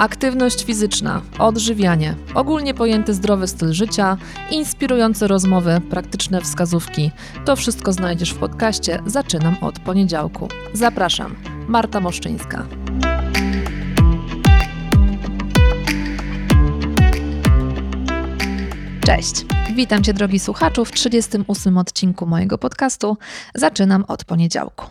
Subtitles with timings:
[0.00, 4.16] Aktywność fizyczna, odżywianie, ogólnie pojęty zdrowy styl życia,
[4.50, 7.10] inspirujące rozmowy, praktyczne wskazówki.
[7.44, 10.48] To wszystko znajdziesz w podcaście Zaczynam od poniedziałku.
[10.72, 11.36] Zapraszam,
[11.68, 12.66] Marta Moszczyńska.
[19.06, 19.46] Cześć.
[19.74, 23.16] Witam Cię, drogi słuchaczu, w 38 odcinku mojego podcastu.
[23.54, 24.86] Zaczynam od poniedziałku.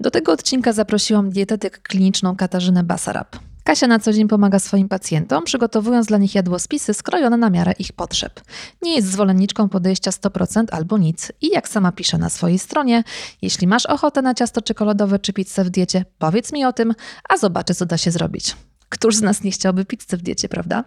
[0.00, 3.36] Do tego odcinka zaprosiłam dietetyk kliniczną Katarzynę Basarab.
[3.66, 7.92] Kasia na co dzień pomaga swoim pacjentom, przygotowując dla nich jadłospisy skrojone na miarę ich
[7.92, 8.40] potrzeb.
[8.82, 13.04] Nie jest zwolenniczką podejścia 100% albo nic i jak sama pisze na swojej stronie,
[13.42, 16.94] jeśli masz ochotę na ciasto czekoladowe czy pizzę w diecie, powiedz mi o tym,
[17.28, 18.56] a zobaczę co da się zrobić.
[18.88, 20.84] Któż z nas nie chciałby pizzy w diecie, prawda?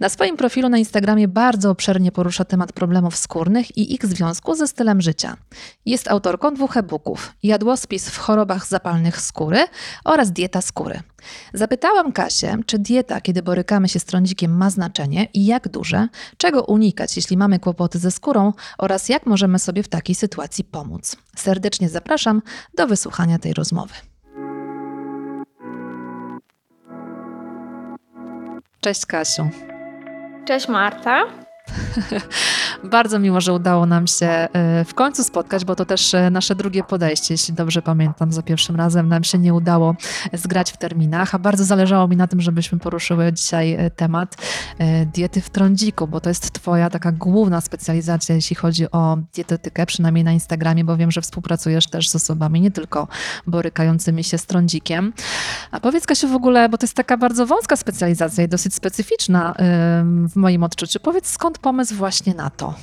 [0.00, 4.68] Na swoim profilu na Instagramie bardzo obszernie porusza temat problemów skórnych i ich związku ze
[4.68, 5.36] stylem życia.
[5.86, 9.58] Jest autorką dwóch e-booków: Jadłospis w chorobach zapalnych skóry
[10.04, 11.00] oraz Dieta skóry.
[11.54, 16.62] Zapytałam Kasię, czy dieta, kiedy borykamy się z trądzikiem, ma znaczenie i jak duże, czego
[16.62, 21.16] unikać, jeśli mamy kłopoty ze skórą oraz jak możemy sobie w takiej sytuacji pomóc.
[21.36, 22.42] Serdecznie zapraszam
[22.74, 23.94] do wysłuchania tej rozmowy.
[28.84, 29.48] Cześć Kasiu.
[30.44, 31.41] Cześć Marta.
[32.84, 34.48] Bardzo miło, że udało nam się e,
[34.84, 38.32] w końcu spotkać, bo to też e, nasze drugie podejście, jeśli dobrze pamiętam.
[38.32, 39.96] Za pierwszym razem nam się nie udało
[40.32, 44.36] zgrać w terminach, a bardzo zależało mi na tym, żebyśmy poruszyły dzisiaj e, temat
[45.14, 50.24] diety w trądziku, bo to jest Twoja taka główna specjalizacja, jeśli chodzi o dietetykę, przynajmniej
[50.24, 53.08] na Instagramie, bo wiem, że współpracujesz też z osobami nie tylko
[53.46, 55.12] borykającymi się z trądzikiem.
[55.70, 59.54] A powiedz Kasiu w ogóle, bo to jest taka bardzo wąska specjalizacja i dosyć specyficzna
[60.28, 61.00] w moim odczuciu.
[61.00, 62.74] Powiedz skąd pomysł właśnie na to?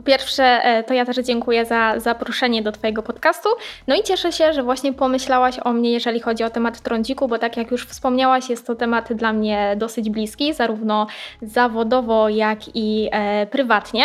[0.00, 3.48] Po pierwsze, e, to ja też dziękuję za zaproszenie do Twojego podcastu.
[3.86, 7.38] No i cieszę się, że właśnie pomyślałaś o mnie, jeżeli chodzi o temat trądziku, bo
[7.38, 11.06] tak jak już wspomniałaś, jest to temat dla mnie dosyć bliski, zarówno
[11.42, 14.04] zawodowo, jak i e, prywatnie.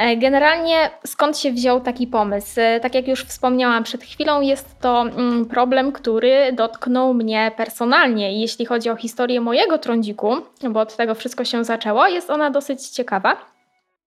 [0.00, 2.60] E, generalnie skąd się wziął taki pomysł?
[2.60, 8.40] E, tak jak już wspomniałam przed chwilą, jest to mm, problem, który dotknął mnie personalnie.
[8.40, 10.36] Jeśli chodzi o historię mojego trądziku,
[10.70, 13.36] bo od tego wszystko się zaczęło, jest ona dosyć ciekawa.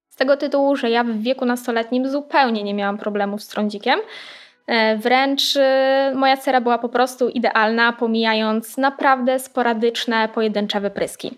[0.10, 4.00] Z tego tytułu, że ja w wieku nastoletnim zupełnie nie miałam problemów z trądzikiem.
[4.68, 5.42] E, wręcz
[6.16, 11.38] moja cera była po prostu idealna, pomijając naprawdę sporadyczne, pojedyncze wypryski.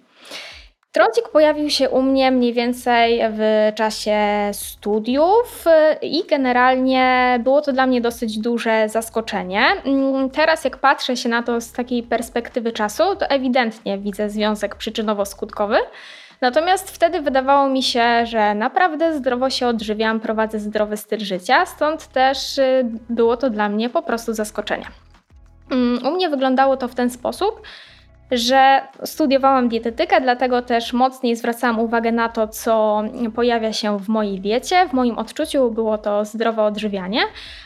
[0.95, 4.17] Trądzik pojawił się u mnie mniej więcej w czasie
[4.51, 5.65] studiów
[6.01, 9.63] i generalnie było to dla mnie dosyć duże zaskoczenie.
[9.85, 14.75] Mm, teraz, jak patrzę się na to z takiej perspektywy czasu, to ewidentnie widzę związek
[14.75, 15.77] przyczynowo-skutkowy.
[16.41, 22.07] Natomiast wtedy wydawało mi się, że naprawdę zdrowo się odżywiam, prowadzę zdrowy styl życia, stąd
[22.07, 24.85] też y, było to dla mnie po prostu zaskoczenie.
[25.71, 27.61] Mm, u mnie wyglądało to w ten sposób,
[28.31, 33.03] że studiowałam dietetykę, dlatego też mocniej zwracałam uwagę na to, co
[33.35, 34.87] pojawia się w mojej diecie.
[34.89, 37.21] W moim odczuciu było to zdrowe odżywianie,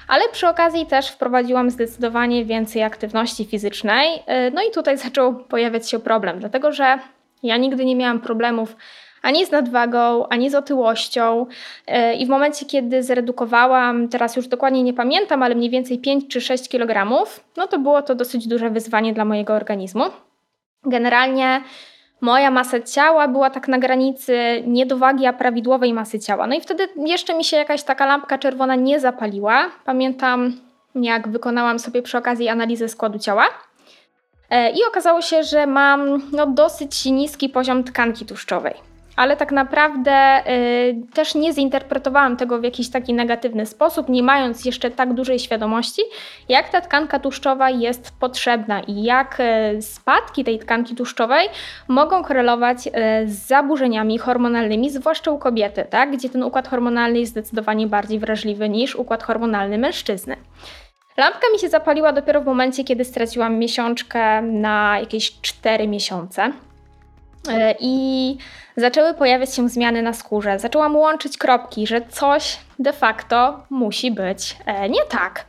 [0.07, 4.15] ale przy okazji też wprowadziłam zdecydowanie więcej aktywności fizycznej.
[4.15, 6.99] Y, no i tutaj zaczął pojawiać się problem, dlatego że
[7.43, 8.75] ja nigdy nie miałam problemów
[9.21, 11.45] ani z nadwagą, ani z otyłością.
[11.87, 16.27] Y, I w momencie, kiedy zredukowałam, teraz już dokładnie nie pamiętam, ale mniej więcej 5
[16.27, 17.25] czy 6 kg,
[17.57, 20.03] no to było to dosyć duże wyzwanie dla mojego organizmu.
[20.85, 21.61] Generalnie
[22.21, 26.47] moja masa ciała była tak na granicy niedowagi, a prawidłowej masy ciała.
[26.47, 29.69] No i wtedy jeszcze mi się jakaś taka lampka czerwona nie zapaliła.
[29.85, 30.53] Pamiętam,
[30.95, 33.45] jak wykonałam sobie przy okazji analizę składu ciała.
[34.49, 38.88] E, I okazało się, że mam no, dosyć niski poziom tkanki tłuszczowej
[39.19, 44.65] ale tak naprawdę y, też nie zinterpretowałam tego w jakiś taki negatywny sposób, nie mając
[44.65, 46.01] jeszcze tak dużej świadomości,
[46.49, 51.47] jak ta tkanka tłuszczowa jest potrzebna i jak y, spadki tej tkanki tłuszczowej
[51.87, 52.91] mogą korelować y,
[53.25, 56.11] z zaburzeniami hormonalnymi, zwłaszcza u kobiety, tak?
[56.11, 60.35] gdzie ten układ hormonalny jest zdecydowanie bardziej wrażliwy niż układ hormonalny mężczyzny.
[61.17, 66.51] Lampka mi się zapaliła dopiero w momencie, kiedy straciłam miesiączkę na jakieś 4 miesiące.
[67.47, 68.37] E, I
[68.77, 70.59] zaczęły pojawiać się zmiany na skórze.
[70.59, 75.45] Zaczęłam łączyć kropki, że coś de facto musi być e, nie tak.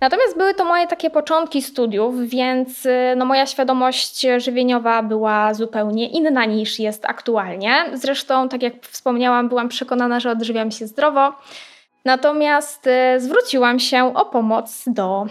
[0.00, 6.08] Natomiast były to moje takie początki studiów, więc e, no, moja świadomość żywieniowa była zupełnie
[6.08, 7.84] inna niż jest aktualnie.
[7.92, 11.32] Zresztą, tak jak wspomniałam, byłam przekonana, że odżywiam się zdrowo.
[12.04, 12.88] Natomiast
[13.18, 15.26] zwróciłam się o pomoc do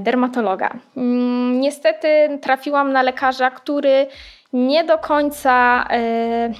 [0.00, 0.70] dermatologa.
[0.96, 4.06] Mm, niestety trafiłam na lekarza, który
[4.52, 6.52] nie do końca, e,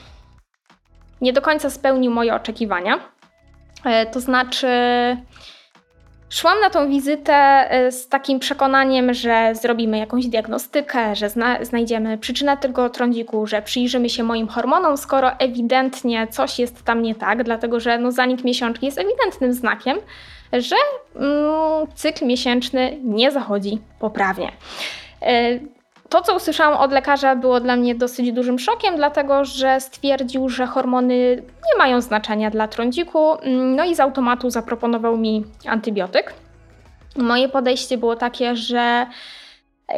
[1.21, 2.99] nie do końca spełnił moje oczekiwania.
[3.85, 4.69] E, to znaczy,
[6.31, 12.19] Szłam na tą wizytę y, z takim przekonaniem, że zrobimy jakąś diagnostykę, że zna znajdziemy
[12.19, 17.45] przyczynę tego trądziku, że przyjrzymy się moim hormonom, skoro ewidentnie coś jest tam nie tak,
[17.45, 19.99] dlatego że no, zanik miesiączki jest ewidentnym znakiem,
[20.53, 20.77] że
[21.17, 24.53] mm, cykl miesięczny nie zachodzi poprawnie.
[25.23, 25.76] Y,
[26.09, 30.67] to, co usłyszałam od lekarza, było dla mnie dosyć dużym szokiem, dlatego że stwierdził, że
[30.67, 33.37] hormony nie mają znaczenia dla trądziku,
[33.77, 36.35] no i z automatu zaproponował mi antybiotyk.
[37.17, 39.07] Moje podejście było takie, że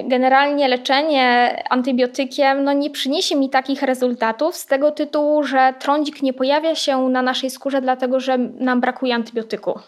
[0.05, 6.33] generalnie leczenie antybiotykiem no, nie przyniesie mi takich rezultatów z tego tytułu, że trądzik nie
[6.33, 9.81] pojawia się na naszej skórze, dlatego że nam brakuje antybiotyku.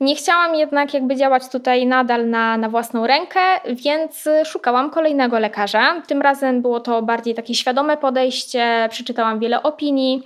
[0.00, 6.02] Nie chciałam jednak jakby działać tutaj nadal na, na własną rękę, więc szukałam kolejnego lekarza.
[6.06, 10.22] Tym razem było to bardziej takie świadome podejście, przeczytałam wiele opinii,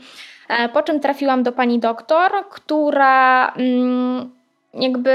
[0.49, 4.31] e, po czym trafiłam do pani doktor, która mm,
[4.75, 5.11] jakby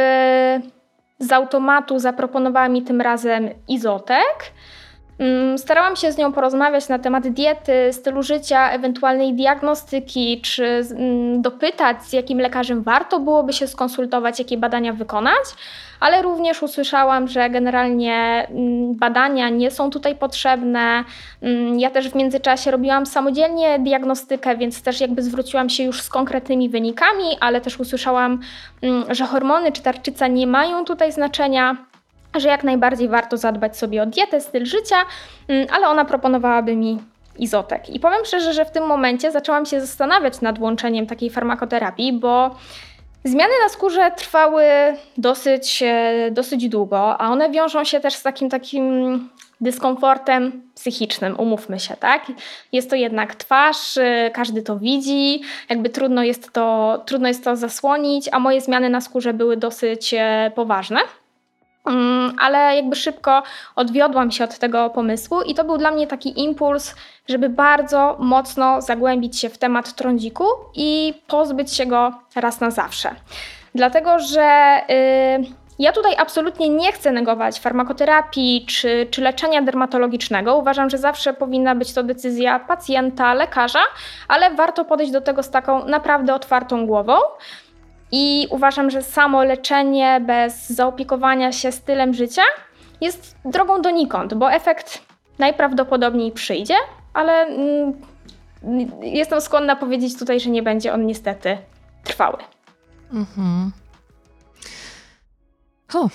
[1.19, 4.51] z automatu zaproponowała mi tym razem izotek.
[5.19, 11.41] Mm, starałam się z nią porozmawiać na temat diety, stylu życia, ewentualnej diagnostyki, czy mm,
[11.41, 15.43] dopytać, z jakim lekarzem warto byłoby się skonsultować, jakie badania wykonać,
[15.99, 21.03] ale również usłyszałam, że generalnie mm, badania nie są tutaj potrzebne.
[21.77, 26.69] Ja też w międzyczasie robiłam samodzielnie diagnostykę, więc też jakby zwróciłam się już z konkretnymi
[26.69, 28.39] wynikami, ale też usłyszałam,
[29.09, 31.77] że hormony czy tarczyca nie mają tutaj znaczenia
[32.39, 34.97] że jak najbardziej warto zadbać sobie o dietę, styl życia,
[35.47, 36.99] mm, ale ona proponowałaby mi
[37.39, 37.89] izotek.
[37.89, 42.55] I powiem szczerze, że w tym momencie zaczęłam się zastanawiać nad łączeniem takiej farmakoterapii, bo
[43.23, 44.63] zmiany na skórze trwały
[45.17, 49.29] dosyć, e, dosyć długo, a one wiążą się też z takim takim
[49.61, 52.31] dyskomfortem psychicznym, umówmy się, tak?
[52.71, 57.55] Jest to jednak twarz, e, każdy to widzi, jakby trudno jest to, trudno jest to
[57.55, 60.99] zasłonić, a moje zmiany na skórze były dosyć e, poważne.
[61.85, 63.43] Mm, ale jakby szybko
[63.75, 66.95] odwiodłam się od tego pomysłu i to był dla mnie taki impuls,
[67.27, 70.45] żeby bardzo mocno zagłębić się w temat trądziku
[70.75, 73.15] i pozbyć się go raz na zawsze.
[73.75, 80.57] Dlatego, że yy, ja tutaj absolutnie nie chcę negować farmakoterapii czy, czy leczenia dermatologicznego.
[80.57, 83.83] Uważam, że zawsze powinna być to decyzja pacjenta, lekarza,
[84.27, 87.13] ale warto podejść do tego z taką naprawdę otwartą głową.
[88.11, 92.41] I uważam, że samo leczenie bez zaopiekowania się stylem życia
[93.01, 95.01] jest drogą donikąd, bo efekt
[95.39, 96.75] najprawdopodobniej przyjdzie,
[97.13, 97.93] ale mm,
[99.01, 101.57] jestem skłonna powiedzieć tutaj, że nie będzie on niestety
[102.03, 102.37] trwały.
[103.13, 103.71] Mhm.
[105.93, 106.09] O,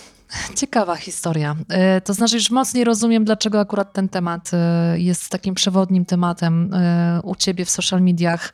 [0.56, 1.56] ciekawa historia.
[1.68, 6.74] E, to znaczy, już mocniej rozumiem, dlaczego akurat ten temat e, jest takim przewodnim tematem
[6.74, 8.52] e, u ciebie w social mediach,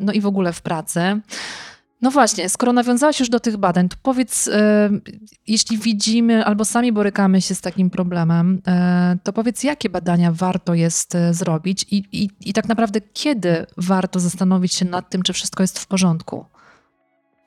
[0.00, 1.20] no i w ogóle w pracy.
[2.02, 4.90] No właśnie, skoro nawiązałaś już do tych badań, to powiedz, e,
[5.46, 10.74] jeśli widzimy albo sami borykamy się z takim problemem, e, to powiedz, jakie badania warto
[10.74, 15.32] jest e, zrobić i, i, i tak naprawdę kiedy warto zastanowić się nad tym, czy
[15.32, 16.44] wszystko jest w porządku?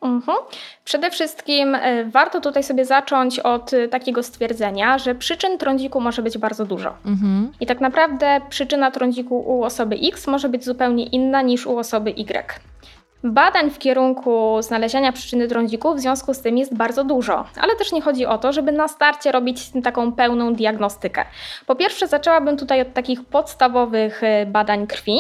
[0.01, 0.38] Mhm.
[0.83, 1.77] Przede wszystkim
[2.12, 6.94] warto tutaj sobie zacząć od takiego stwierdzenia, że przyczyn trądziku może być bardzo dużo.
[7.06, 7.51] Mhm.
[7.59, 12.09] I tak naprawdę przyczyna trądziku u osoby X może być zupełnie inna niż u osoby
[12.12, 12.70] Y.
[13.23, 17.91] Badań w kierunku znalezienia przyczyny trądziku w związku z tym jest bardzo dużo, ale też
[17.91, 21.25] nie chodzi o to, żeby na starcie robić taką pełną diagnostykę.
[21.68, 25.19] Po pierwsze, zaczęłabym tutaj od takich podstawowych y, badań krwi,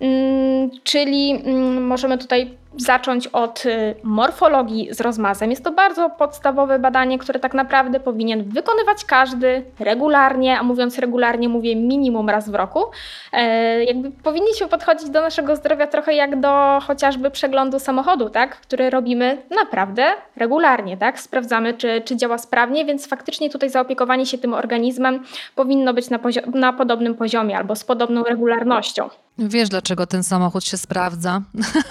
[0.00, 5.50] mm, czyli mm, możemy tutaj zacząć od y, morfologii z rozmazem.
[5.50, 11.48] Jest to bardzo podstawowe badanie, które tak naprawdę powinien wykonywać każdy regularnie, a mówiąc regularnie
[11.48, 12.84] mówię minimum raz w roku.
[13.32, 18.60] E, jakby powinniśmy podchodzić do naszego zdrowia trochę jak do chociażby przeglądu samochodu, tak?
[18.60, 20.06] który robimy naprawdę
[20.36, 20.96] regularnie.
[20.96, 21.20] Tak?
[21.20, 26.18] Sprawdzamy, czy, czy działa sprawnie, więc faktycznie tutaj zaopiekowanie się tym organizmem powinno być na,
[26.54, 29.08] na podobnym poziomie albo z podobną regularnością.
[29.38, 31.42] Wiesz, dlaczego ten samochód się sprawdza?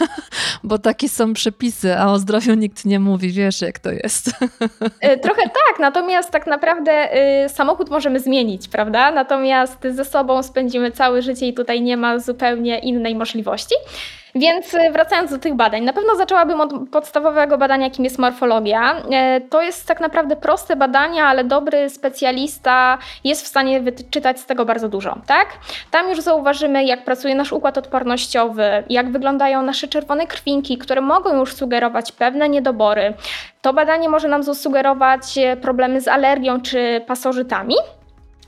[0.67, 3.31] Bo takie są przepisy, a o zdrowiu nikt nie mówi.
[3.31, 4.29] Wiesz, jak to jest.
[5.01, 9.11] E, trochę tak, natomiast tak naprawdę y, samochód możemy zmienić, prawda?
[9.11, 13.75] Natomiast ze sobą spędzimy całe życie i tutaj nie ma zupełnie innej możliwości.
[14.37, 19.01] Więc y, wracając do tych badań, na pewno zaczęłabym od podstawowego badania, jakim jest morfologia.
[19.11, 24.45] E, to jest tak naprawdę proste badanie, ale dobry specjalista jest w stanie wyczytać z
[24.45, 25.17] tego bardzo dużo.
[25.27, 25.47] Tak?
[25.91, 31.39] Tam już zauważymy, jak pracuje nasz układ odpornościowy, jak wyglądają nasze czerwone krwinki, które mogą
[31.39, 33.13] już sugerować pewne niedobory.
[33.61, 37.75] To badanie może nam zasugerować e, problemy z alergią czy pasożytami.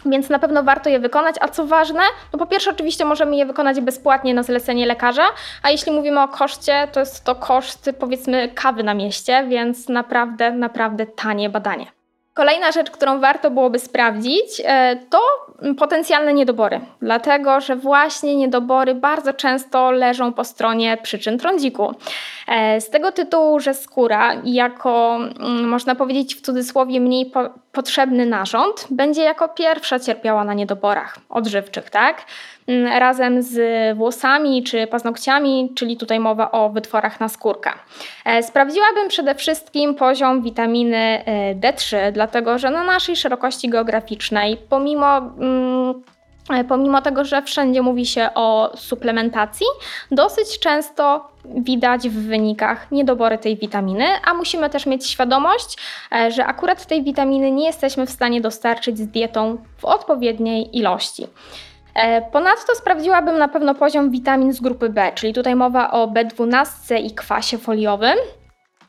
[0.06, 2.02] Więc na pewno warto je wykonać, a co ważne,
[2.34, 5.26] no po pierwsze oczywiście możemy je wykonać bezpłatnie na zlecenie lekarza,
[5.64, 10.52] a jeśli mówimy o koszcie, to jest to koszt powiedzmy kawy na mieście, więc naprawdę,
[10.52, 11.99] naprawdę tanie badanie.
[12.40, 15.20] Kolejna rzecz, którą warto byłoby sprawdzić, e, to
[15.78, 21.96] potencjalne niedobory, dlatego że właśnie niedobory bardzo często leżą po stronie przyczyn trądziku.
[22.48, 28.26] E, z tego tytułu, że skóra jako, mm, można powiedzieć w cudzysłowie, mniej po potrzebny
[28.26, 32.26] narząd, będzie jako pierwsza cierpiała na niedoborach odżywczych, tak?
[32.70, 33.58] Mm, razem z
[33.98, 37.74] włosami czy paznokciami, czyli tutaj mowa o wytworach naskórka.
[38.26, 45.18] E, sprawdziłabym przede wszystkim poziom witaminy e, D3, dlatego że na naszej szerokości geograficznej, pomimo
[45.18, 46.04] mm,
[46.50, 49.68] e, Pomimo tego, że wszędzie mówi się o suplementacji,
[50.12, 55.78] dosyć często widać w wynikach niedobory tej witaminy, a musimy też mieć świadomość,
[56.30, 61.28] że akurat tej witaminy nie jesteśmy w stanie dostarczyć z dietą w odpowiedniej ilości.
[61.96, 67.00] E, ponadto sprawdziłabym na pewno poziom witamin z grupy B, czyli tutaj mowa o B12
[67.04, 68.18] i kwasie foliowym.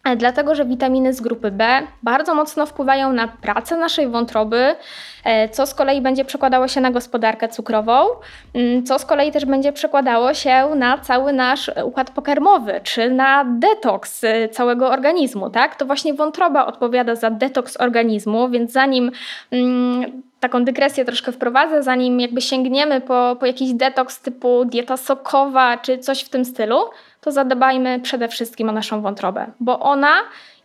[0.05, 4.77] E, dlatego, że witaminy z grupy B bardzo mocno wpływają na pracę naszej wątroby,
[5.25, 8.07] e, co z kolei będzie przekładało się na gospodarkę cukrową,
[8.55, 13.45] mm, co z kolei też będzie przekładało się na cały nasz układ pokarmowy, czy na
[13.45, 15.51] detoks całego organizmu.
[15.51, 15.77] Tak?
[15.77, 19.11] To właśnie wątroba odpowiada za detoks organizmu, więc zanim
[19.51, 25.79] mm, taką dygresję troszkę wprowadzę, zanim jakby sięgniemy po, po jakiś detoks typu dieta sokowa
[25.79, 26.77] czy coś w tym stylu,
[27.21, 30.15] to zadbajmy przede wszystkim o naszą wątrobę, bo ona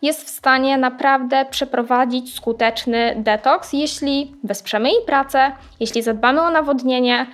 [0.02, 7.26] jest w stanie naprawdę przeprowadzić skuteczny detoks, jeśli wesprzemy jej pracę, jeśli zadbamy o nawodnienie,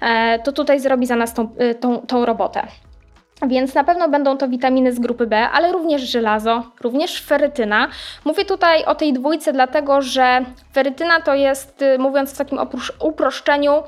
[0.00, 2.66] e, to tutaj zrobi za nas tą, e, tą, tą robotę.
[3.46, 7.88] Więc na pewno będą to witaminy z grupy B, ale również żelazo, również ferytyna.
[8.24, 12.58] Mówię tutaj o tej dwójce, dlatego że ferytyna to jest, y, mówiąc w takim
[13.00, 13.82] uproszczeniu,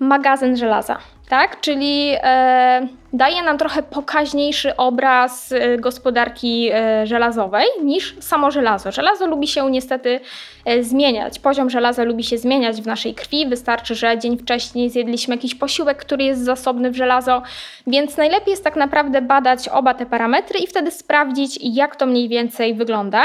[0.00, 1.60] magazyn żelaza tak?
[1.60, 8.92] Czyli e, daje nam trochę pokaźniejszy obraz e, gospodarki e, żelazowej niż samo żelazo.
[8.92, 10.20] Żelazo lubi się niestety
[10.64, 11.38] e, zmieniać.
[11.38, 13.46] Poziom żelaza lubi się zmieniać w naszej krwi.
[13.46, 17.42] Wystarczy, że dzień wcześniej zjedliśmy jakiś posiłek, który jest zasobny w żelazo,
[17.86, 22.28] więc najlepiej jest tak naprawdę badać oba te parametry i wtedy sprawdzić, jak to mniej
[22.28, 23.24] więcej wygląda.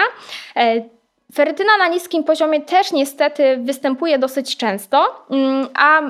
[0.56, 0.82] E,
[1.34, 6.02] ferytyna na niskim poziomie też niestety występuje dosyć często, mm, a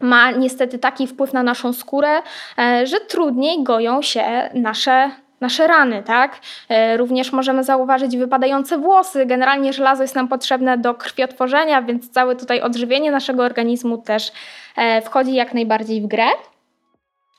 [0.00, 2.22] ma niestety taki wpływ na naszą skórę,
[2.58, 6.40] e, że trudniej goją się nasze nasze rany, tak?
[6.68, 9.26] E, również możemy zauważyć wypadające włosy.
[9.26, 14.32] Generalnie żelazo jest nam potrzebne do krwiotworzenia, więc całe tutaj odżywienie naszego organizmu też
[14.76, 16.26] e, wchodzi jak najbardziej w grę.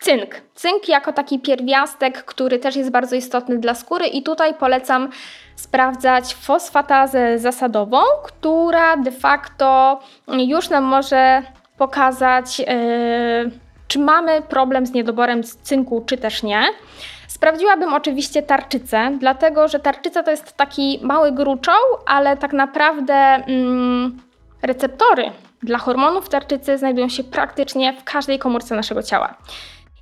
[0.01, 0.36] Cynk.
[0.56, 5.10] Cynk jako taki pierwiastek, który też jest bardzo istotny dla skóry i tutaj polecam
[5.56, 11.44] sprawdzać fosfatazę zasadową, która de facto już nam może
[11.80, 13.46] pokazać, e,
[13.88, 16.64] czy mamy problem z niedoborem cynku, czy też nie.
[17.28, 24.18] Sprawdziłabym oczywiście tarczycę, dlatego że tarczyca to jest taki mały gruczoł, ale tak naprawdę mm,
[24.62, 25.32] receptory
[25.64, 29.36] dla hormonów tarczycy znajdują się praktycznie w każdej komórce naszego ciała.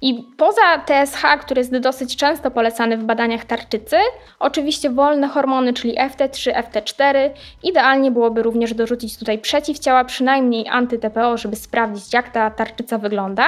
[0.02, 3.96] I poza TSH, który jest dosyć często polecany w badaniach tarczycy,
[4.40, 7.30] oczywiście wolne hormony, czyli FT3, FT4,
[7.64, 13.46] idealnie byłoby również dorzucić tutaj przeciwciała, przynajmniej anty-TPO, żeby sprawdzić, jak ta tarczyca wygląda.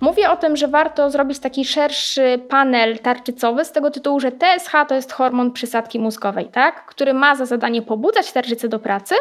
[0.00, 4.72] Mówię o tym, że warto zrobić taki szerszy panel tarczycowy z tego tytułu, że TSH
[4.88, 6.86] to jest hormon przysadki mózgowej, tak?
[6.86, 9.14] który ma za zadanie pobudzać tarczycę do pracy,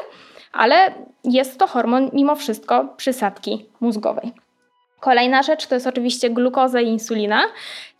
[0.53, 4.33] ale jest to hormon mimo wszystko przysadki mózgowej.
[5.01, 7.41] Kolejna rzecz to jest oczywiście glukoza i insulina,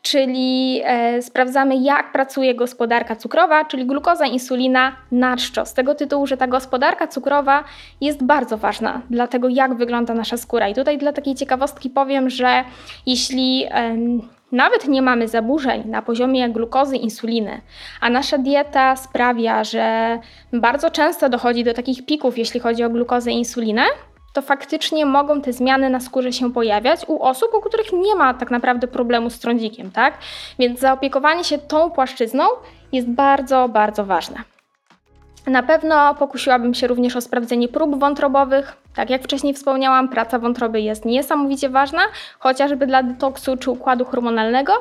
[0.02, 5.66] czyli e, sprawdzamy, jak pracuje gospodarka cukrowa, czyli glukoza, insulina na czczo.
[5.66, 7.64] Z tego tytułu, że ta gospodarka cukrowa
[8.02, 10.70] jest bardzo ważna dla tego, jak wygląda nasza skóra.
[10.70, 12.64] I tutaj dla takiej ciekawostki powiem, że
[13.06, 13.98] jeśli e,
[14.52, 17.62] nawet nie mamy zaburzeń na poziomie glukozy, insuliny,
[18.02, 20.20] a nasza dieta sprawia, że
[20.54, 23.84] bardzo często dochodzi do takich pików, jeśli chodzi o glukozę i insulinę,
[24.34, 28.34] to faktycznie mogą te zmiany na skórze się pojawiać u osób, u których nie ma
[28.34, 30.18] tak naprawdę problemu z trądzikiem, tak?
[30.60, 32.44] Więc zaopiekowanie się tą płaszczyzną
[32.92, 34.51] jest bardzo, bardzo ważne.
[35.48, 38.78] Na pewno pokusiłabym się również o sprawdzenie prób wątrobowych.
[38.96, 42.02] Tak jak wcześniej wspomniałam, praca wątroby jest niesamowicie ważna,
[42.40, 44.74] chociażby dla detoksu czy układu hormonalnego.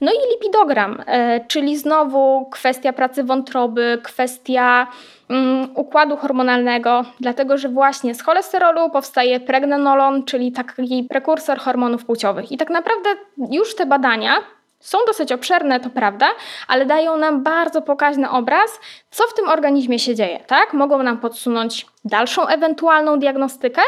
[0.00, 4.86] No i lipidogram, e, czyli znowu kwestia pracy wątroby, kwestia
[5.30, 12.52] um, układu hormonalnego, dlatego że właśnie z cholesterolu powstaje pregnenolon, czyli taki prekursor hormonów płciowych.
[12.52, 13.10] I tak naprawdę
[13.50, 14.32] już te badania
[14.80, 16.26] Są dosyć obszerne, to prawda,
[16.68, 18.80] ale dają nam bardzo pokaźny obraz,
[19.10, 20.72] co w tym organizmie się dzieje, tak?
[20.72, 23.82] Mogą nam podsunąć dalszą ewentualną diagnostykę,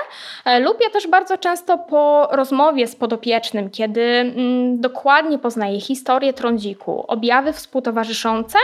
[0.45, 6.33] e, lub ja też bardzo często po rozmowie z podopiecznym, kiedy mm, dokładnie poznaję historię
[6.33, 8.59] trądziku, objawy współtowarzyszące,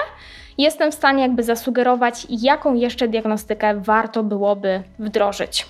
[0.58, 5.66] jestem w stanie jakby zasugerować, jaką jeszcze diagnostykę warto byłoby wdrożyć.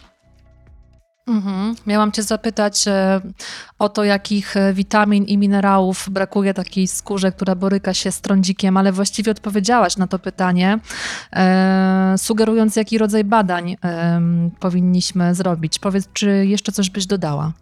[1.26, 1.74] Mhm.
[1.86, 3.20] Miałam Cię zapytać e,
[3.78, 8.76] o to, jakich e, witamin i minerałów brakuje takiej skórze, która boryka się z trądzikiem,
[8.76, 10.78] ale właściwie odpowiedziałaś na to pytanie,
[11.32, 13.76] e, sugerując, jaki rodzaj badań
[14.60, 15.78] powinniśmy zrobić.
[15.78, 17.52] Powiedz, czy jeszcze coś byś dodała?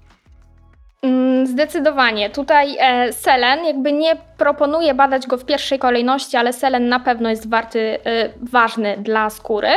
[1.04, 2.30] Mm, zdecydowanie.
[2.30, 7.30] Tutaj e, selen jakby nie proponuję badać go w pierwszej kolejności, ale selen na pewno
[7.30, 9.68] jest warty, e, ważny dla skóry,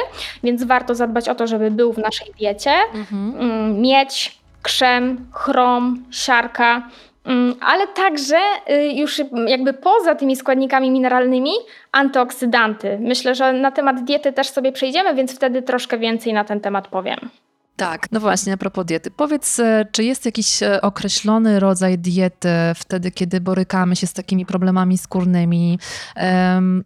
[0.43, 2.71] więc warto zadbać o to, żeby był w naszej diecie.
[2.93, 3.33] Mhm.
[3.39, 6.89] Mm, miedź, krzem, chrom, siarka,
[7.25, 8.37] mm, ale także
[8.69, 11.51] y, już jakby poza tymi składnikami mineralnymi
[11.91, 12.97] antyoksydanty.
[13.01, 16.87] Myślę, że na temat diety też sobie przejdziemy, więc wtedy troszkę więcej na ten temat
[16.87, 17.17] powiem.
[17.77, 19.11] Tak, no właśnie, a propos diety.
[19.11, 24.45] Powiedz, e, czy jest jakiś e, określony rodzaj diety wtedy, kiedy borykamy się z takimi
[24.45, 25.79] problemami skórnymi?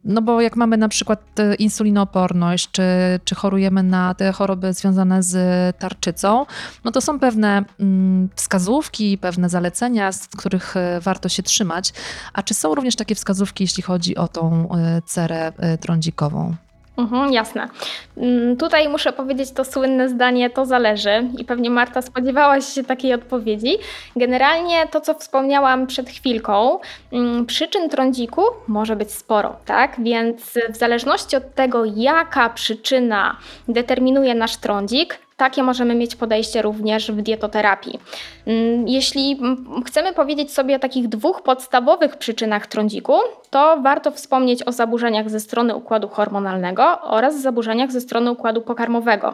[0.03, 2.83] No bo jak mamy na przykład e, insulinooporność, czy,
[3.25, 5.36] czy chorujemy na te choroby związane z
[5.77, 6.45] tarczycą,
[6.83, 11.93] no to są pewne mm, wskazówki, pewne zalecenia, z których warto się trzymać.
[12.33, 14.69] A czy są również takie wskazówki, jeśli chodzi o tą
[15.05, 16.55] cerę trądzikową?
[16.98, 17.67] Mhm, jasne.
[18.17, 23.13] Mm, tutaj muszę powiedzieć to słynne zdanie, to zależy i pewnie Marta spodziewałaś się takiej
[23.13, 23.77] odpowiedzi.
[24.15, 26.79] Generalnie to, co wspomniałam przed chwilką,
[27.13, 29.95] mm, przyczyn trądziku może być sporo, tak?
[30.00, 37.12] Więc w zależności od tego, jaka przyczyna determinuje nasz trądzik, takie możemy mieć podejście również
[37.12, 38.00] w dietoterapii.
[38.45, 39.39] Mm, jeśli
[39.86, 43.13] chcemy powiedzieć sobie o takich dwóch podstawowych przyczynach trądziku,
[43.50, 49.33] to warto wspomnieć o zaburzeniach ze strony układu hormonalnego oraz zaburzeniach ze strony układu pokarmowego.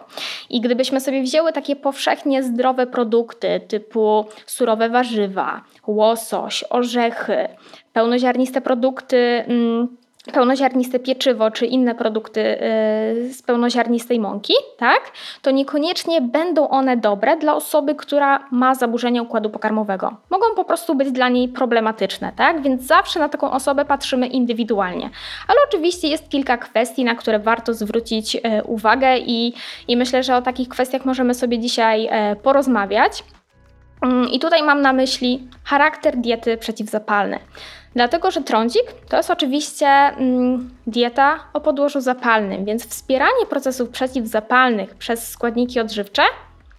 [0.49, 7.47] I gdybyśmy sobie wzięły takie powszechnie zdrowe produkty typu surowe warzywa, łosoś, orzechy,
[7.93, 9.97] pełnoziarniste produkty, mm,
[10.31, 17.37] pełnoziarniste pieczywo czy inne produkty y, z pełnoziarnistej mąki, tak, to niekoniecznie będą one dobre
[17.37, 20.13] dla osoby, która ma zaburzenie układu pokarmowego.
[20.29, 22.61] Mogą po prostu być dla niej problematyczne, tak?
[22.61, 25.09] Więc zawsze na taką osobę patrzymy indywidualnie.
[25.47, 29.53] Ale oczywiście jest kilka kwestii, na które warto zwrócić y, uwagę i,
[29.87, 33.23] i myślę, że o takich kwestiach możemy sobie dzisiaj y, porozmawiać.
[34.01, 37.39] Mm, I tutaj mam na myśli charakter diety przeciwzapalny.
[37.95, 44.95] Dlatego, że trądzik to jest oczywiście mm, dieta o podłożu zapalnym, więc wspieranie procesów przeciwzapalnych
[44.95, 46.21] przez składniki odżywcze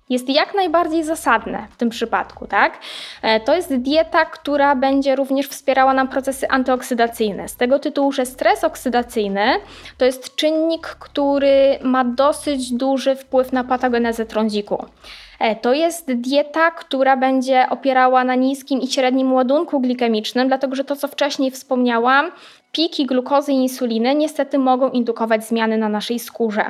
[0.09, 2.79] jest jak najbardziej zasadne w tym przypadku, tak?
[3.23, 7.49] E, to jest dieta, która będzie również wspierała nam procesy antyoksydacyjne.
[7.49, 9.47] Z tego tytułu, że stres oksydacyjny
[9.99, 14.87] to jest czynnik, który ma dosyć duży wpływ na patogenezę trądziku.
[15.39, 20.85] E, to jest dieta, która będzie opierała na niskim i średnim ładunku glikemicznym, dlatego że
[20.85, 22.31] to, co wcześniej wspomniałam,
[22.73, 26.65] piki glukozy i insuliny niestety mogą indukować zmiany na naszej skórze.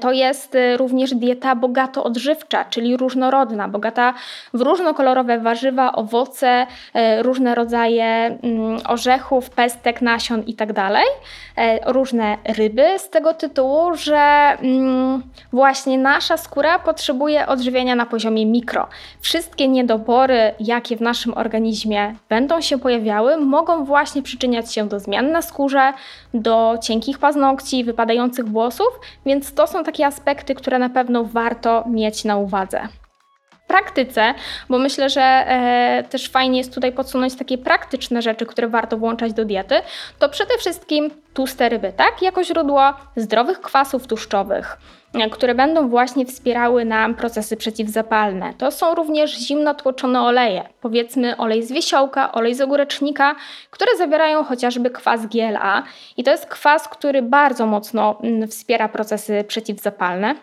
[0.00, 4.14] To jest y, również dieta bogato odżywcza, czyli różnorodna, bogata
[4.54, 6.66] w różnokolorowe warzywa, owoce,
[7.18, 10.74] y, różne rodzaje mm, orzechów, pestek, nasion itd.
[10.74, 11.04] Tak
[11.56, 14.18] e, różne ryby z tego tytułu, że
[14.62, 18.88] mm, właśnie nasza skóra potrzebuje odżywienia na poziomie mikro.
[19.20, 25.32] Wszystkie niedobory, jakie w naszym organizmie będą się pojawiały, mogą właśnie przyczyniać się do zmian
[25.32, 25.92] na skórze,
[26.34, 28.88] do cienkich paznokci, wypadających włosów,
[29.26, 32.88] więc to są takie aspekty, które na pewno warto mieć na uwadze
[33.72, 34.34] praktyce,
[34.68, 39.32] bo myślę, że e, też fajnie jest tutaj podsunąć takie praktyczne rzeczy, które warto włączać
[39.32, 39.74] do diety,
[40.18, 42.22] to przede wszystkim tłuste ryby, tak?
[42.22, 44.78] Jako źródło zdrowych kwasów tłuszczowych,
[45.30, 48.54] które będą właśnie wspierały nam procesy przeciwzapalne.
[48.58, 53.34] To są również zimno tłoczone oleje, powiedzmy olej z wiesiołka, olej z ogórecznika,
[53.70, 55.82] które zawierają chociażby kwas GLA
[56.16, 60.34] i to jest kwas, który bardzo mocno mm, wspiera procesy przeciwzapalne.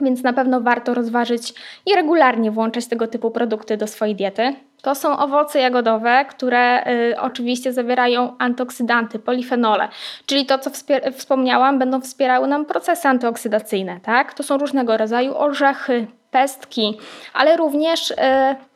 [0.00, 1.54] Więc na pewno warto rozważyć
[1.86, 4.54] i regularnie włączać tego typu produkty do swojej diety.
[4.84, 9.88] To są owoce jagodowe, które y, oczywiście zawierają antyoksydanty, polifenole,
[10.26, 10.70] czyli to, co
[11.12, 14.00] wspomniałam, będą wspierały nam procesy antyoksydacyjne.
[14.00, 14.34] Tak?
[14.34, 16.98] To są różnego rodzaju orzechy, pestki,
[17.34, 18.14] ale również y,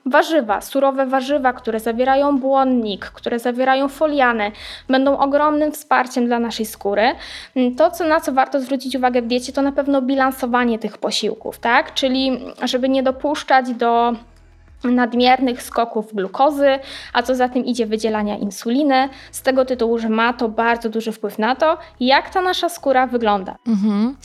[0.06, 4.52] warzywa, surowe warzywa, które zawierają błonnik, które zawierają foliany,
[4.88, 7.12] będą ogromnym wsparciem dla naszej skóry.
[7.76, 11.58] To, co, na co warto zwrócić uwagę w diecie, to na pewno bilansowanie tych posiłków,
[11.58, 11.94] tak?
[11.94, 14.14] czyli żeby nie dopuszczać do
[14.84, 16.78] nadmiernych skoków glukozy,
[17.12, 21.12] a co za tym idzie wydzielania insuliny, z tego tytułu, że ma to bardzo duży
[21.12, 23.56] wpływ na to, jak ta nasza skóra wygląda.
[23.66, 24.16] Mhm.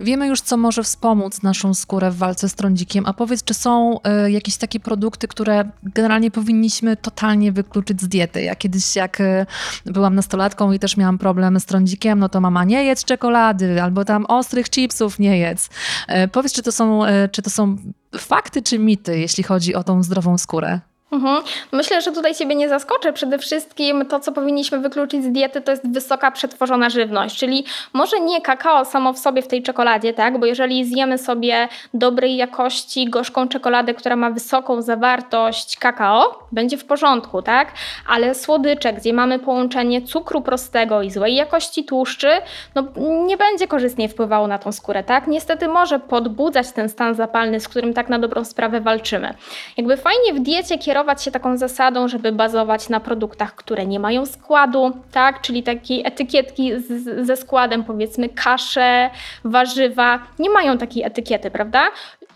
[0.00, 3.98] Wiemy już, co może wspomóc naszą skórę w walce z trądzikiem, a powiedz, czy są
[4.26, 8.42] y, jakieś takie produkty, które generalnie powinniśmy totalnie wykluczyć z diety?
[8.42, 9.46] Ja kiedyś, jak y,
[9.86, 14.04] byłam nastolatką i też miałam problem z trądzikiem, no to mama nie jedz czekolady, albo
[14.04, 15.66] tam ostrych chipsów nie jedz.
[15.66, 17.00] Y, powiedz, czy to są,
[17.32, 17.76] czy to są
[18.16, 20.80] fakty czy mity, jeśli chodzi o tą zdrową skórę?
[21.12, 21.42] Mhm.
[21.72, 23.12] Myślę, że tutaj Ciebie nie zaskoczę.
[23.12, 28.20] Przede wszystkim to, co powinniśmy wykluczyć z diety, to jest wysoka przetworzona żywność, czyli może
[28.20, 30.38] nie kakao samo w sobie w tej czekoladzie, tak?
[30.38, 36.84] Bo jeżeli zjemy sobie dobrej jakości gorzką czekoladę, która ma wysoką zawartość kakao, będzie w
[36.84, 37.72] porządku, tak?
[38.08, 42.30] Ale słodycze, gdzie mamy połączenie cukru prostego i złej jakości tłuszczy,
[42.74, 42.84] no
[43.26, 45.26] nie będzie korzystnie wpływało na tą skórę, tak?
[45.26, 49.34] Niestety może podbudzać ten stan zapalny, z którym tak na dobrą sprawę walczymy.
[49.76, 54.00] Jakby fajnie w diecie kierować kierować się taką zasadą, żeby bazować na produktach, które nie
[54.00, 55.40] mają składu, tak?
[55.40, 59.10] czyli takiej etykietki z, ze składem, powiedzmy kasze,
[59.44, 61.88] warzywa, nie mają takiej etykiety, prawda?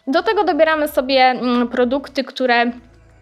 [0.07, 2.72] Do tego dobieramy sobie mm, produkty, które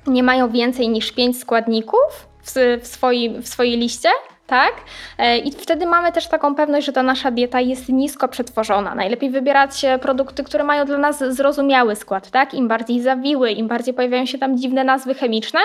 [0.07, 4.09] nie mają więcej niż 5 składników w, w, swoi, w swojej liście,
[4.50, 4.72] tak?
[5.18, 8.94] E, I wtedy mamy też taką pewność, że ta nasza dieta jest nisko przetworzona.
[8.94, 12.54] Najlepiej wybierać produkty, które mają dla nas zrozumiały skład, tak?
[12.54, 15.60] Im bardziej zawiły, im bardziej pojawiają się tam dziwne nazwy chemiczne,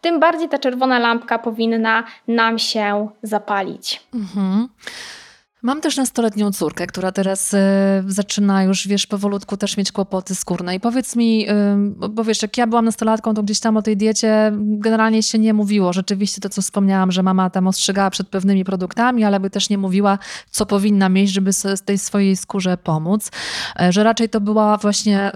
[0.00, 4.02] tym bardziej ta czerwona lampka powinna nam się zapalić.
[4.14, 4.68] Mhm.
[5.62, 7.58] Mam też nastoletnią córkę, która teraz e,
[8.06, 10.74] zaczyna już, wiesz, powolutku też mieć kłopoty skórne.
[10.74, 11.46] I powiedz mi,
[12.10, 15.54] bo wiesz, jak ja byłam nastolatką, to gdzieś tam o tej diecie generalnie się nie
[15.54, 15.92] mówiło.
[15.92, 19.78] Rzeczywiście to, co wspomniałam, że mama tam ostrzegała przed pewnymi produktami, ale by też nie
[19.78, 20.18] mówiła,
[20.50, 23.30] co powinna mieć, żeby z tej swojej skórze pomóc.
[23.80, 25.32] E, że raczej to była właśnie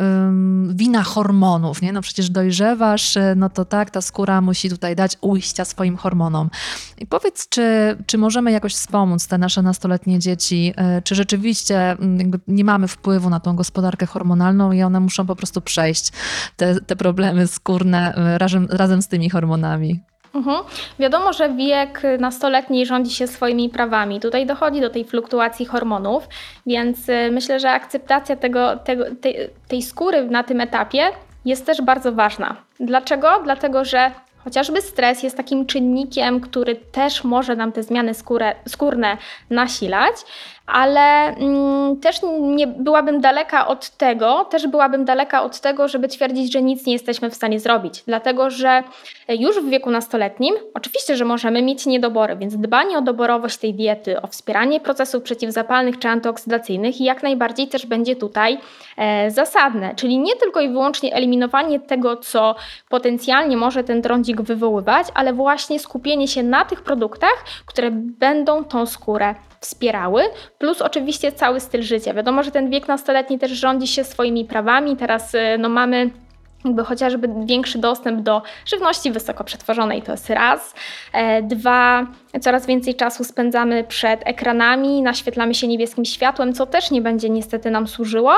[0.68, 1.92] wina hormonów, nie?
[1.92, 6.50] No przecież dojrzewasz, no to tak, ta skóra musi tutaj dać ujścia swoim hormonom.
[6.98, 12.31] I powiedz, czy, czy możemy jakoś wspomóc te nasze nastoletnie dzieci, e, czy rzeczywiście mm,
[12.48, 16.12] nie mamy wpływu na tą gospodarkę hormonalną i one muszą po prostu przejść
[16.57, 20.01] te, te problemy skórne e, razem, razem z tymi hormonami.
[20.35, 20.64] Mhm.
[20.98, 24.20] Wiadomo, że wiek nastoletni rządzi się swoimi prawami.
[24.20, 26.29] Tutaj dochodzi do tej fluktuacji hormonów,
[26.66, 29.37] więc e, myślę, że akceptacja tego, tego, tej,
[29.68, 31.03] tej skóry na tym etapie
[31.44, 32.57] jest też bardzo ważna.
[32.81, 33.29] Dlaczego?
[33.44, 34.11] Dlatego, że
[34.44, 39.18] Chociażby stres jest takim czynnikiem, który też może nam te zmiany skórę, skórne
[39.50, 40.14] nasilać,
[40.72, 46.52] ale mm, też nie byłabym daleka od tego, też byłabym daleka od tego, żeby twierdzić,
[46.52, 48.82] że nic nie jesteśmy w stanie zrobić, dlatego że
[49.28, 54.22] już w wieku nastoletnim oczywiście, że możemy mieć niedobory, więc dbanie o doborowość tej diety,
[54.22, 58.58] o wspieranie procesów przeciwzapalnych czy antyoksydacyjnych jak najbardziej też będzie tutaj
[58.96, 62.54] e, zasadne, czyli nie tylko i wyłącznie eliminowanie tego, co
[62.88, 68.87] potencjalnie może ten trądzik wywoływać, ale właśnie skupienie się na tych produktach, które będą tą
[68.87, 70.22] skórę wspierały,
[70.59, 72.14] plus oczywiście cały styl życia.
[72.14, 74.96] Wiadomo, że ten wiek nastoletni też rządzi się swoimi prawami.
[74.96, 76.11] Teraz y, no, mamy
[76.64, 80.75] jakby chociażby większy dostęp do żywności wysoko przetworzonej, to jest raz.
[81.12, 82.07] E, dwa,
[82.40, 87.70] coraz więcej czasu spędzamy przed ekranami, naświetlamy się niebieskim światłem, co też nie będzie niestety
[87.70, 88.35] nam służyło.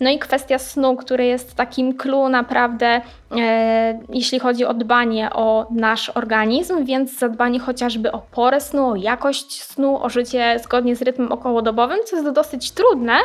[0.00, 3.00] No i kwestia snu, który jest takim clue naprawdę,
[3.36, 8.96] e, jeśli chodzi o dbanie o nasz organizm, więc zadbanie chociażby o porę snu, o
[8.96, 13.18] jakość snu, o życie zgodnie z rytmem okołodobowym, co jest dosyć trudne,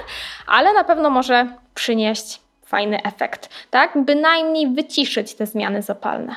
[0.48, 3.98] ale na pewno może przynieść fajny efekt, tak?
[4.06, 6.36] Bynajmniej wyciszyć te zmiany zapalne.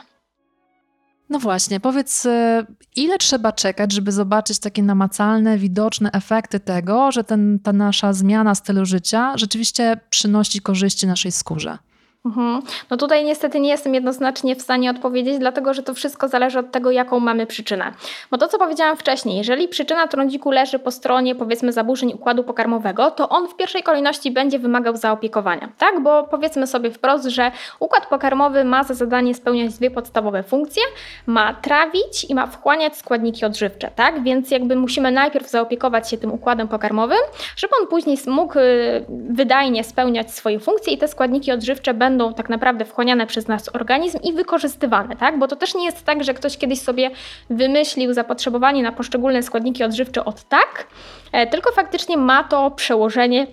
[1.31, 2.67] No właśnie, powiedz, y,
[2.97, 8.55] ile trzeba czekać, żeby zobaczyć takie namacalne, widoczne efekty tego, że ten, ta nasza zmiana
[8.55, 11.79] stylu życia rzeczywiście przynosi korzyści naszej skórze?
[12.25, 12.63] Mhm.
[12.91, 16.71] No tutaj niestety nie jestem jednoznacznie w stanie odpowiedzieć, dlatego że to wszystko zależy od
[16.71, 17.93] tego, jaką mamy przyczynę.
[18.31, 23.11] Bo to, co powiedziałam wcześniej, jeżeli przyczyna trądziku leży po stronie, powiedzmy, zaburzeń układu pokarmowego,
[23.11, 26.03] to on w pierwszej kolejności będzie wymagał zaopiekowania, tak?
[26.03, 30.83] Bo powiedzmy sobie wprost, że układ pokarmowy ma za zadanie spełniać dwie podstawowe funkcje:
[31.27, 34.23] ma trawić i ma wchłaniać składniki odżywcze, tak?
[34.23, 37.19] Więc jakby musimy najpierw zaopiekować się tym układem pokarmowym,
[37.57, 42.35] żeby on później mógł y, wydajnie spełniać swoje funkcje i te składniki odżywcze będą będą
[42.35, 45.39] tak naprawdę wchłaniane przez nasz organizm i wykorzystywane, tak?
[45.39, 47.11] Bo to też nie jest tak, że ktoś kiedyś sobie
[47.51, 50.87] wymyślił zapotrzebowanie na poszczególne składniki odżywcze od tak,
[51.33, 53.47] e, tylko faktycznie ma to przełożenie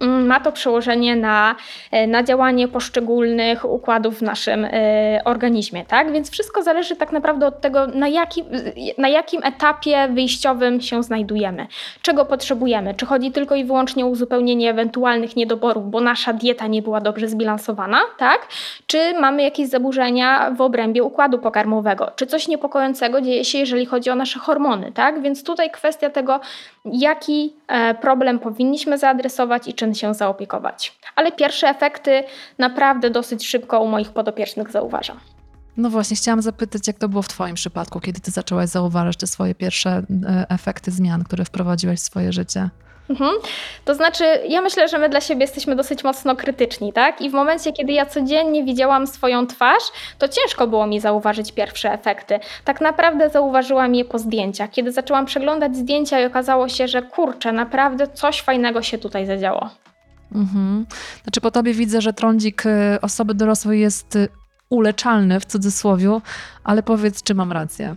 [0.00, 1.54] ma to przełożenie na,
[1.90, 6.12] e, na działanie poszczególnych układów w naszym e, organizmie, tak?
[6.12, 8.44] Więc wszystko zależy tak naprawdę od tego, na, jaki,
[8.98, 11.66] na jakim etapie wyjściowym się znajdujemy,
[12.02, 16.82] czego potrzebujemy, czy chodzi tylko i wyłącznie o uzupełnienie ewentualnych niedoborów, bo nasza dieta nie
[16.82, 18.48] była dobrze zbilansowana, tak?
[18.86, 24.10] Czy mamy jakieś zaburzenia w obrębie układu pokarmowego, czy coś niepokojącego dzieje się, jeżeli chodzi
[24.10, 25.22] o nasze hormony, tak?
[25.22, 26.40] Więc tutaj kwestia tego,
[26.84, 30.98] jaki e, problem powinniśmy zaadresować i czym się zaopiekować.
[31.16, 32.24] Ale pierwsze efekty
[32.58, 35.20] naprawdę dosyć szybko u moich podopiecznych zauważam.
[35.76, 39.26] No właśnie, chciałam zapytać, jak to było w Twoim przypadku, kiedy Ty zaczęłaś zauważać te
[39.26, 42.70] swoje pierwsze e, efekty zmian, które wprowadziłaś w swoje życie?
[43.12, 43.30] Mhm.
[43.84, 47.20] To znaczy, ja myślę, że my dla siebie jesteśmy dosyć mocno krytyczni, tak?
[47.20, 49.82] I w momencie, kiedy ja codziennie widziałam swoją twarz,
[50.18, 52.40] to ciężko było mi zauważyć pierwsze efekty.
[52.64, 54.70] Tak naprawdę zauważyłam je po zdjęciach.
[54.70, 59.70] Kiedy zaczęłam przeglądać zdjęcia i okazało się, że kurczę, naprawdę coś fajnego się tutaj zadziało.
[60.34, 60.86] Mhm.
[61.22, 64.28] Znaczy, po tobie widzę, że trądzik y, osoby dorosłej jest y,
[64.70, 66.20] uleczalny w cudzysłowie,
[66.64, 67.96] ale powiedz, czy mam rację.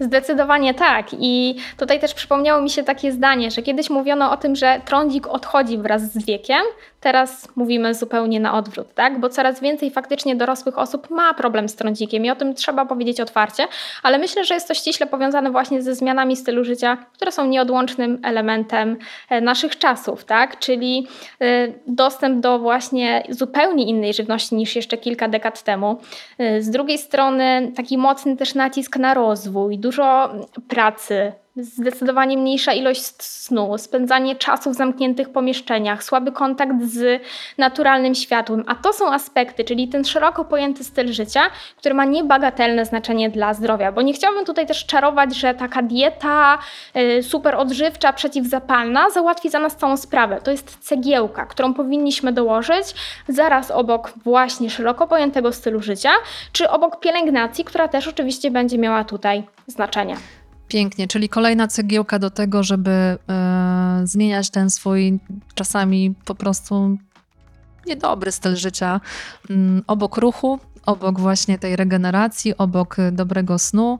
[0.00, 1.06] Zdecydowanie tak.
[1.12, 5.26] I tutaj też przypomniało mi się takie zdanie, że kiedyś mówiono o tym, że trądzik
[5.26, 6.62] odchodzi wraz z wiekiem,
[7.02, 9.20] Teraz mówimy zupełnie na odwrót, tak?
[9.20, 13.20] bo coraz więcej faktycznie dorosłych osób ma problem z trądzikiem i o tym trzeba powiedzieć
[13.20, 13.66] otwarcie,
[14.02, 18.18] ale myślę, że jest to ściśle powiązane właśnie ze zmianami stylu życia, które są nieodłącznym
[18.22, 18.96] elementem
[19.30, 20.58] e, naszych czasów, tak?
[20.58, 21.06] czyli
[21.40, 26.00] e, dostęp do właśnie zupełnie innej żywności niż jeszcze kilka dekad temu.
[26.38, 30.32] E, z drugiej strony taki mocny też nacisk na rozwój, dużo
[30.68, 37.22] pracy, zdecydowanie mniejsza ilość snu, spędzanie czasu w zamkniętych pomieszczeniach, słaby kontakt z
[37.58, 38.64] naturalnym światłem.
[38.66, 41.40] A to są aspekty, czyli ten szeroko pojęty styl życia,
[41.76, 43.92] który ma niebagatelne znaczenie dla zdrowia.
[43.92, 46.58] Bo nie chciałabym tutaj też czarować, że taka dieta
[46.96, 50.40] y, super odżywcza, przeciwzapalna załatwi za nas całą sprawę.
[50.44, 52.86] To jest cegiełka, którą powinniśmy dołożyć
[53.28, 56.10] zaraz obok właśnie szeroko pojętego stylu życia,
[56.52, 60.16] czy obok pielęgnacji, która też oczywiście będzie miała tutaj znaczenie.
[60.72, 63.18] Pięknie, czyli kolejna cegiełka do tego, żeby e,
[64.04, 65.18] zmieniać ten swój
[65.54, 66.98] czasami po prostu
[67.86, 69.00] niedobry styl życia
[69.50, 73.98] mm, obok ruchu, obok właśnie tej regeneracji, obok dobrego snu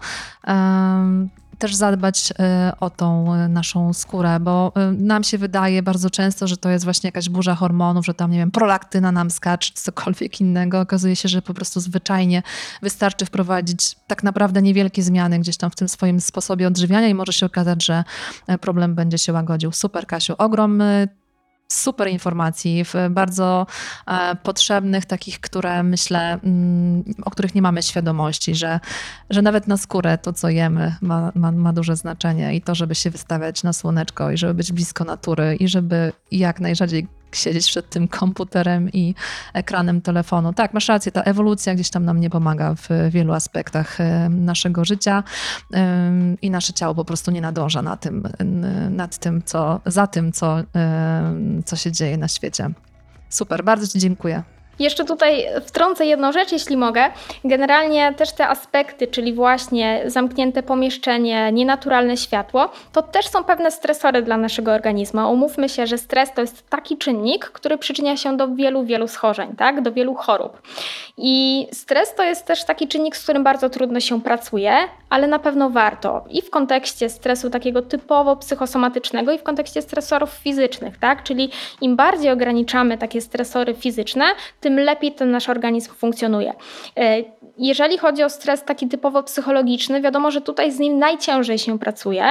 [1.62, 6.46] też zadbać e, o tą e, naszą skórę, bo e, nam się wydaje bardzo często,
[6.46, 9.82] że to jest właśnie jakaś burza hormonów, że tam, nie wiem, prolaktyna nam skacze, czy
[9.82, 10.80] cokolwiek innego.
[10.80, 12.42] Okazuje się, że po prostu zwyczajnie
[12.82, 17.32] wystarczy wprowadzić tak naprawdę niewielkie zmiany gdzieś tam w tym swoim sposobie odżywiania i może
[17.32, 18.04] się okazać, że
[18.60, 19.72] problem będzie się łagodził.
[19.72, 20.34] Super, Kasiu.
[20.38, 20.82] Ogrom
[21.72, 23.66] super informacji, bardzo
[24.06, 28.80] e, potrzebnych, takich, które myślę, mm, o których nie mamy świadomości, że,
[29.30, 32.94] że nawet na skórę to, co jemy, ma, ma, ma duże znaczenie i to, żeby
[32.94, 37.06] się wystawiać na słoneczko i żeby być blisko natury i żeby jak najrzadziej
[37.36, 39.14] siedzieć przed tym komputerem i
[39.54, 40.52] ekranem telefonu.
[40.52, 44.84] Tak, masz rację, ta ewolucja gdzieś tam nam nie pomaga w wielu aspektach e, naszego
[44.84, 45.24] życia
[46.42, 48.28] i nasze ciało po prostu nie nadąża na tym,
[48.90, 50.56] nad tym, co, za tym, co,
[51.64, 52.70] co się dzieje na świecie.
[53.28, 54.42] Super, bardzo Ci dziękuję.
[54.78, 57.04] Jeszcze tutaj wtrącę jedną rzecz, jeśli mogę.
[57.44, 64.22] Generalnie też te aspekty, czyli właśnie zamknięte pomieszczenie, nienaturalne światło, to też są pewne stresory
[64.22, 65.32] dla naszego organizmu.
[65.32, 69.56] Umówmy się, że stres to jest taki czynnik, który przyczynia się do wielu, wielu schorzeń,
[69.56, 69.82] tak?
[69.82, 70.62] do wielu chorób.
[71.16, 74.74] I stres to jest też taki czynnik, z którym bardzo trudno się pracuje,
[75.10, 76.24] ale na pewno warto.
[76.30, 81.22] I w kontekście stresu takiego typowo psychosomatycznego, i w kontekście stresorów fizycznych, tak?
[81.22, 84.24] Czyli im bardziej ograniczamy takie stresory fizyczne,
[84.62, 86.54] tym lepiej ten nasz organizm funkcjonuje.
[86.96, 87.16] E,
[87.58, 92.24] jeżeli chodzi o stres taki typowo psychologiczny, wiadomo, że tutaj z nim najciężej się pracuje,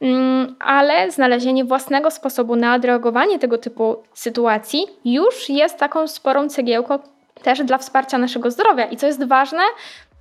[0.00, 6.98] mm, ale znalezienie własnego sposobu na odreagowanie tego typu sytuacji już jest taką sporą cegiełką
[7.42, 8.84] też dla wsparcia naszego zdrowia.
[8.84, 9.62] I co jest ważne,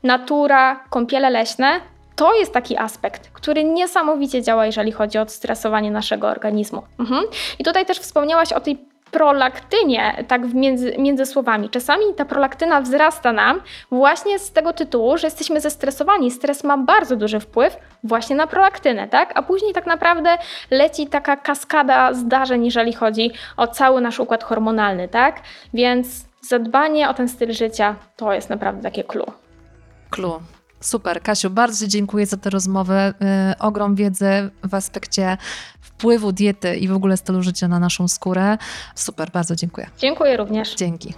[0.04, 1.82] natura, kąpiele leśne
[2.20, 6.84] to jest taki aspekt, który niesamowicie działa, jeżeli chodzi o odstresowanie naszego organizmu.
[7.00, 7.24] Mhm.
[7.60, 8.78] I tutaj też wspomniałaś o tej
[9.12, 11.70] prolaktynie, tak między, między słowami.
[11.70, 16.32] Czasami ta prolaktyna wzrasta nam właśnie z tego tytułu, że jesteśmy zestresowani.
[16.32, 19.32] Stres ma bardzo duży wpływ właśnie na prolaktynę, tak?
[19.36, 20.38] A później tak naprawdę
[20.72, 25.42] leci taka kaskada zdarzeń, jeżeli chodzi o cały nasz układ hormonalny, tak?
[25.74, 26.08] Więc
[26.42, 29.32] zadbanie o ten styl życia to jest naprawdę takie clue.
[30.10, 30.40] Clue.
[30.82, 33.14] Super, Kasiu, bardzo dziękuję za tę rozmowę.
[33.20, 35.38] Yy, ogrom wiedzy w aspekcie
[35.82, 38.58] wpływu diety i w ogóle stylu życia na naszą skórę.
[38.96, 39.90] Super, bardzo dziękuję.
[39.98, 40.76] Dziękuję również.
[40.76, 41.14] Dzięki.